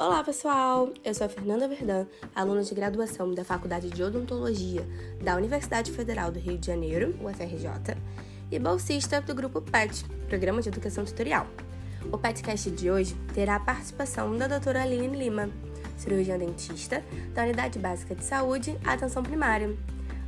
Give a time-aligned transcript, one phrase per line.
[0.00, 0.88] Olá, pessoal!
[1.04, 4.80] Eu sou a Fernanda Verdão, aluna de graduação da Faculdade de Odontologia
[5.22, 7.98] da Universidade Federal do Rio de Janeiro, UFRJ,
[8.50, 11.46] e bolsista do grupo PET, Programa de Educação Tutorial.
[12.10, 15.50] O PETcast de hoje terá a participação da doutora Aline Lima,
[15.98, 17.04] cirurgiã dentista
[17.34, 19.76] da Unidade Básica de Saúde Atenção Primária.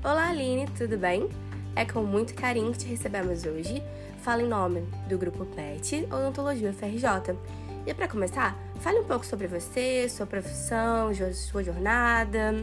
[0.04, 1.30] Olá, Aline, tudo bem?
[1.75, 3.82] É com muito carinho que te recebemos hoje.
[4.18, 7.39] Fala em nome do grupo PET Odontologia UFRJ.
[7.84, 12.55] E para começar, fale um pouco sobre você, sua profissão, sua jornada.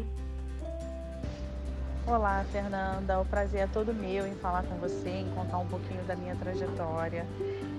[2.09, 3.19] Olá, Fernanda.
[3.19, 6.35] O prazer é todo meu em falar com você, em contar um pouquinho da minha
[6.35, 7.23] trajetória.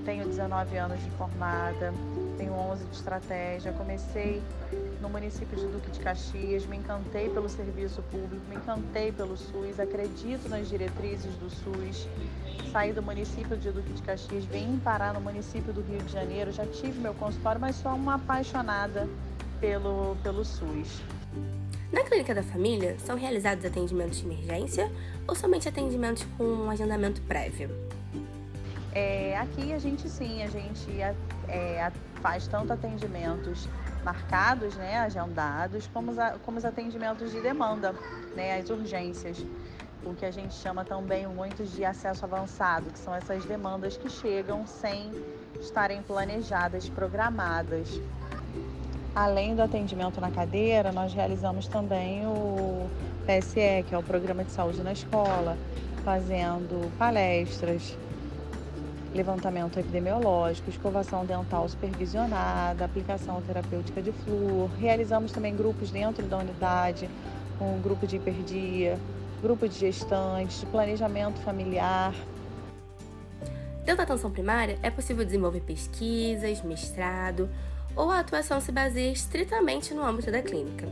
[0.05, 1.93] Tenho 19 anos de formada,
[2.39, 3.73] tenho 11 de estratégia.
[3.73, 4.41] Comecei
[5.01, 9.81] no município de Duque de Caxias, me encantei pelo serviço público, me encantei pelo SUS,
[9.81, 12.09] acredito nas diretrizes do SUS.
[12.71, 16.53] Saí do município de Duque de Caxias, vim parar no município do Rio de Janeiro,
[16.53, 19.09] já tive meu consultório, mas sou uma apaixonada
[19.61, 21.03] pelo, pelo SUS.
[21.93, 24.91] Na Clínica da Família, são realizados atendimentos de emergência
[25.27, 27.69] ou somente atendimentos com um agendamento prévio?
[28.93, 30.89] É, aqui a gente sim, a gente
[31.49, 33.69] é, faz tanto atendimentos
[34.05, 37.93] marcados, né, agendados, como os, como os atendimentos de demanda,
[38.37, 39.45] né, as urgências,
[40.05, 44.09] o que a gente chama também muitos de acesso avançado, que são essas demandas que
[44.09, 45.11] chegam sem
[45.61, 48.01] estarem planejadas, programadas.
[49.15, 52.89] Além do atendimento na cadeira, nós realizamos também o
[53.27, 55.59] PSE, que é o Programa de Saúde na Escola,
[56.05, 57.97] fazendo palestras,
[59.13, 64.71] levantamento epidemiológico, escovação dental supervisionada, aplicação terapêutica de flúor.
[64.79, 67.09] Realizamos também grupos dentro da unidade,
[67.61, 68.97] um grupo de hiperdia,
[69.43, 72.15] grupo de gestantes, de planejamento familiar.
[73.85, 77.49] Dentro da atenção primária, é possível desenvolver pesquisas, mestrado,
[77.97, 80.89] ou a atuação se baseia estritamente no âmbito da clínica.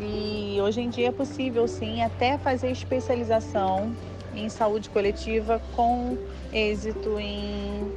[0.00, 3.94] E hoje em dia é possível sim até fazer especialização
[4.34, 6.16] em saúde coletiva com
[6.52, 7.92] êxito em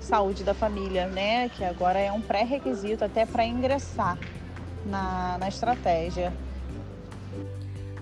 [0.00, 1.48] saúde da família, né?
[1.50, 4.18] Que agora é um pré-requisito até para ingressar
[4.86, 6.32] na, na estratégia.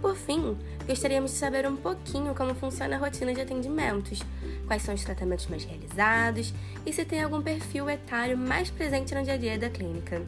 [0.01, 0.57] Por fim,
[0.87, 4.23] gostaríamos de saber um pouquinho como funciona a rotina de atendimentos,
[4.67, 6.53] quais são os tratamentos mais realizados
[6.85, 10.23] e se tem algum perfil etário mais presente no dia a dia da clínica.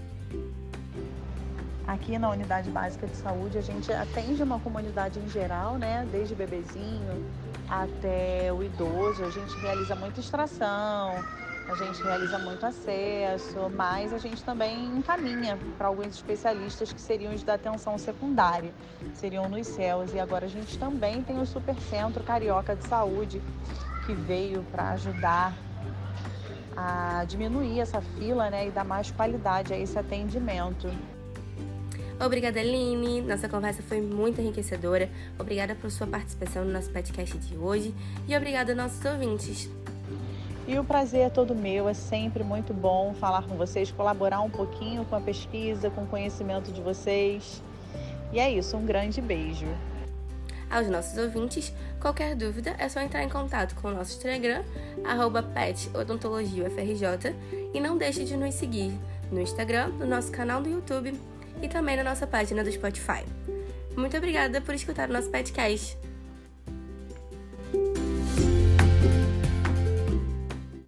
[1.87, 6.09] Aqui na unidade básica de saúde a gente atende uma comunidade em geral, né?
[6.11, 7.27] Desde bebezinho
[7.69, 9.23] até o idoso.
[9.23, 11.15] A gente realiza muita extração,
[11.69, 17.35] a gente realiza muito acesso, mas a gente também encaminha para alguns especialistas que seriam
[17.35, 18.73] os da atenção secundária,
[19.15, 20.13] seriam nos céus.
[20.13, 23.43] E agora a gente também tem o Supercentro Carioca de Saúde,
[24.05, 25.55] que veio para ajudar
[26.77, 30.89] a diminuir essa fila né, e dar mais qualidade a esse atendimento.
[32.25, 33.23] Obrigada, Aline.
[33.23, 35.11] Nossa conversa foi muito enriquecedora.
[35.39, 37.95] Obrigada por sua participação no nosso podcast de hoje
[38.29, 39.69] e obrigada aos nossos ouvintes.
[40.67, 44.49] E o prazer é todo meu, é sempre muito bom falar com vocês, colaborar um
[44.49, 47.63] pouquinho com a pesquisa, com o conhecimento de vocês.
[48.33, 49.67] E é isso, um grande beijo.
[50.71, 54.19] Aos nossos ouvintes, qualquer dúvida é só entrar em contato com o nosso
[55.05, 57.35] arroba petodontologiaufrj,
[57.75, 58.93] e não deixe de nos seguir
[59.31, 61.13] no Instagram, no nosso canal do YouTube
[61.63, 63.25] e também na nossa página do Spotify.
[63.97, 66.04] Muito obrigada por escutar o nosso podcast.